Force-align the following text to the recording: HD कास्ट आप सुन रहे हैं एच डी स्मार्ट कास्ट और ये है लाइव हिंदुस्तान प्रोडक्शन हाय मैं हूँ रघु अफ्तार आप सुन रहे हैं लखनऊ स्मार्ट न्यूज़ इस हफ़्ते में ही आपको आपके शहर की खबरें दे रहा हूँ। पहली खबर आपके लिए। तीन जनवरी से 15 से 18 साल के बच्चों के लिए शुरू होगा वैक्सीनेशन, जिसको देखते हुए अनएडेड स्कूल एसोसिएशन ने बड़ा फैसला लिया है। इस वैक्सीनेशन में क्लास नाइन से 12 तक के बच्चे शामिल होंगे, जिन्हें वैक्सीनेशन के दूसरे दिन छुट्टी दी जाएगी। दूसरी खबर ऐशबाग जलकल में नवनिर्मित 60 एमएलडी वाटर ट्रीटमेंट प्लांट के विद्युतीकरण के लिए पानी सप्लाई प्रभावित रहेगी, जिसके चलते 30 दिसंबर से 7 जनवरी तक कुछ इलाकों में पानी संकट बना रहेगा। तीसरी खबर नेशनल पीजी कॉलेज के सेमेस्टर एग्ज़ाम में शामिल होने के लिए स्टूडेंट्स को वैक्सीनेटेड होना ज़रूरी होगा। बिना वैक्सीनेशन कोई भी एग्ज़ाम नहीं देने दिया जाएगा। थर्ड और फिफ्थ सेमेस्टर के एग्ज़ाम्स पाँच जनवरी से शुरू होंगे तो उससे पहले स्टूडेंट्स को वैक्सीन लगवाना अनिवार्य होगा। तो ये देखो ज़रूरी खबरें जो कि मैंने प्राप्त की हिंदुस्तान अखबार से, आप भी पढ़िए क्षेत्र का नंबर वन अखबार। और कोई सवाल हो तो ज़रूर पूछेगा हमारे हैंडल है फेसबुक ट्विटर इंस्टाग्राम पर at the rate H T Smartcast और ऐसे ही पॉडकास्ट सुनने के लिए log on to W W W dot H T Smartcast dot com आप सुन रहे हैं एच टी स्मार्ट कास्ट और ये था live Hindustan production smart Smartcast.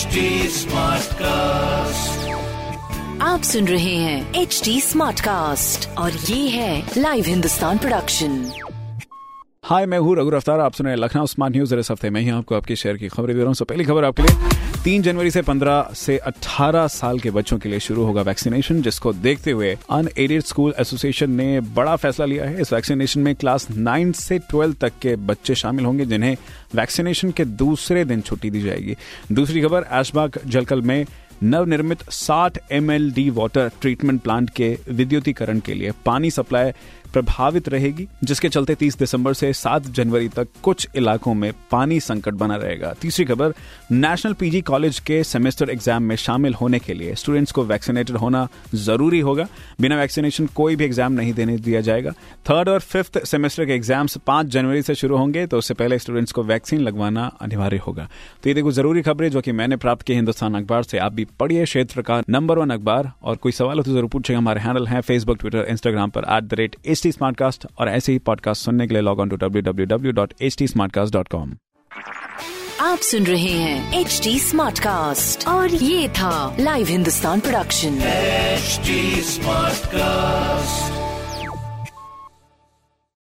HD 0.00 0.06
कास्ट 1.12 2.28
आप 3.22 3.42
सुन 3.42 3.68
रहे 3.68 3.94
हैं 3.96 4.34
एच 4.34 4.62
डी 4.64 4.80
स्मार्ट 4.80 5.20
कास्ट 5.20 5.98
और 5.98 6.12
ये 6.12 6.48
है 6.48 6.90
लाइव 6.98 7.24
हिंदुस्तान 7.26 7.78
प्रोडक्शन 7.78 8.52
हाय 9.64 9.86
मैं 9.86 9.98
हूँ 9.98 10.16
रघु 10.16 10.30
अफ्तार 10.30 10.60
आप 10.60 10.72
सुन 10.72 10.86
रहे 10.86 10.96
हैं 10.96 11.02
लखनऊ 11.02 11.26
स्मार्ट 11.26 11.54
न्यूज़ 11.54 11.74
इस 11.74 11.90
हफ़्ते 11.90 12.10
में 12.10 12.20
ही 12.20 12.28
आपको 12.28 12.54
आपके 12.54 12.76
शहर 12.76 12.96
की 12.96 13.08
खबरें 13.08 13.36
दे 13.36 13.42
रहा 13.42 13.52
हूँ। 13.52 13.66
पहली 13.66 13.84
खबर 13.84 14.04
आपके 14.04 14.22
लिए। 14.22 14.69
तीन 14.84 15.02
जनवरी 15.02 15.30
से 15.30 15.42
15 15.42 15.94
से 15.94 16.16
18 16.26 16.86
साल 16.86 17.18
के 17.18 17.30
बच्चों 17.30 17.58
के 17.58 17.68
लिए 17.68 17.78
शुरू 17.78 18.04
होगा 18.04 18.22
वैक्सीनेशन, 18.22 18.82
जिसको 18.82 19.12
देखते 19.12 19.50
हुए 19.50 19.76
अनएडेड 19.90 20.42
स्कूल 20.42 20.74
एसोसिएशन 20.78 21.30
ने 21.30 21.60
बड़ा 21.60 21.96
फैसला 21.96 22.26
लिया 22.26 22.44
है। 22.44 22.60
इस 22.60 22.72
वैक्सीनेशन 22.72 23.20
में 23.20 23.34
क्लास 23.34 23.70
नाइन 23.70 24.12
से 24.12 24.38
12 24.38 24.74
तक 24.80 24.92
के 25.02 25.16
बच्चे 25.16 25.54
शामिल 25.54 25.84
होंगे, 25.84 26.04
जिन्हें 26.04 26.36
वैक्सीनेशन 26.74 27.30
के 27.30 27.44
दूसरे 27.44 28.04
दिन 28.04 28.20
छुट्टी 28.20 28.50
दी 28.50 28.62
जाएगी। 28.62 28.96
दूसरी 29.32 29.62
खबर 29.62 29.84
ऐशबाग 29.90 30.38
जलकल 30.46 30.82
में 30.82 31.06
नवनिर्मित 31.42 32.02
60 32.12 32.58
एमएलडी 32.72 33.28
वाटर 33.32 33.70
ट्रीटमेंट 33.80 34.22
प्लांट 34.22 34.50
के 34.50 34.76
विद्युतीकरण 34.88 35.60
के 35.60 35.74
लिए 35.74 35.92
पानी 36.06 36.30
सप्लाई 36.30 36.72
प्रभावित 37.12 37.68
रहेगी, 37.68 38.06
जिसके 38.24 38.48
चलते 38.48 38.74
30 38.74 38.98
दिसंबर 38.98 39.32
से 39.34 39.52
7 39.52 39.86
जनवरी 39.88 40.28
तक 40.28 40.48
कुछ 40.62 40.86
इलाकों 40.96 41.32
में 41.34 41.52
पानी 41.70 41.98
संकट 42.00 42.34
बना 42.34 42.56
रहेगा। 42.56 42.92
तीसरी 43.00 43.24
खबर 43.24 43.52
नेशनल 43.92 44.32
पीजी 44.32 44.60
कॉलेज 44.60 44.98
के 45.00 45.22
सेमेस्टर 45.24 45.70
एग्ज़ाम 45.70 46.02
में 46.02 46.14
शामिल 46.16 46.54
होने 46.54 46.78
के 46.78 46.94
लिए 46.94 47.14
स्टूडेंट्स 47.14 47.52
को 47.52 47.64
वैक्सीनेटेड 47.64 48.16
होना 48.16 48.46
ज़रूरी 48.74 49.20
होगा। 49.20 49.46
बिना 49.80 49.96
वैक्सीनेशन 49.96 50.46
कोई 50.54 50.76
भी 50.76 50.84
एग्ज़ाम 50.84 51.12
नहीं 51.12 51.32
देने 51.34 51.56
दिया 51.58 51.80
जाएगा। 51.80 52.10
थर्ड 52.50 52.68
और 52.68 52.80
फिफ्थ 52.80 53.18
सेमेस्टर 53.24 53.66
के 53.66 53.74
एग्ज़ाम्स 53.74 54.16
पाँच 54.26 54.46
जनवरी 54.48 54.82
से 54.82 54.94
शुरू 54.94 55.16
होंगे 55.16 55.46
तो 55.46 55.58
उससे 55.58 55.74
पहले 55.74 55.98
स्टूडेंट्स 55.98 56.32
को 56.32 56.42
वैक्सीन 56.44 56.80
लगवाना 56.80 57.26
अनिवार्य 57.40 57.80
होगा। 57.86 58.08
तो 58.42 58.50
ये 58.50 58.54
देखो 58.54 58.72
ज़रूरी 58.72 59.02
खबरें 59.02 59.30
जो 59.30 59.40
कि 59.40 59.52
मैंने 59.52 59.76
प्राप्त 59.78 60.06
की 60.06 60.14
हिंदुस्तान 60.14 60.54
अखबार 60.54 60.82
से, 60.82 60.98
आप 60.98 61.12
भी 61.12 61.26
पढ़िए 61.40 61.64
क्षेत्र 61.64 62.02
का 62.02 62.22
नंबर 62.28 62.58
वन 62.58 62.70
अखबार। 62.70 63.10
और 63.22 63.36
कोई 63.36 63.52
सवाल 63.52 63.78
हो 63.78 63.82
तो 63.82 63.92
ज़रूर 63.92 64.08
पूछेगा 64.10 64.38
हमारे 64.38 64.60
हैंडल 64.60 64.86
है 64.86 65.00
फेसबुक 65.00 65.38
ट्विटर 65.38 65.66
इंस्टाग्राम 65.68 66.10
पर 66.10 66.24
at 66.36 66.44
the 66.44 66.54
rate 66.54 66.76
H 66.86 67.02
T 67.02 67.12
Smartcast 67.12 67.66
और 67.78 67.88
ऐसे 67.88 68.12
ही 68.12 68.18
पॉडकास्ट 68.26 68.64
सुनने 68.64 68.86
के 68.86 68.94
लिए 68.94 69.02
log 69.02 69.20
on 69.20 69.28
to 69.28 69.36
W 69.36 69.62
W 69.62 69.86
W 69.86 70.12
dot 70.12 70.34
H 70.42 70.56
T 70.58 70.66
Smartcast 70.66 71.14
dot 71.14 71.28
com 71.28 71.56
आप 72.80 72.98
सुन 72.98 73.26
रहे 73.26 73.52
हैं 73.52 74.00
एच 74.00 74.20
टी 74.24 74.38
स्मार्ट 74.38 74.78
कास्ट 74.78 75.46
और 75.48 75.74
ये 75.74 76.08
था 76.08 76.56
live 76.60 76.86
Hindustan 76.86 77.40
production 77.40 78.00
smart 79.28 79.80
Smartcast. 79.80 81.09